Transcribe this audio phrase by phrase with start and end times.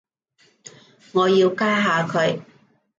[1.11, 2.41] 我要加下佢